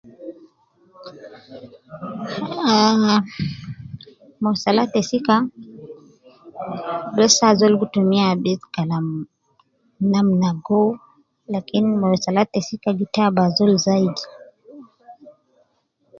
[2.65, 3.21] Haaahh,
[4.41, 5.35] mausalat te sika
[7.15, 9.05] bes azol gu tumiya bes kalam
[10.11, 10.87] namna gou,
[11.53, 14.23] lakin mausalat te sika gi taabu azol zaidi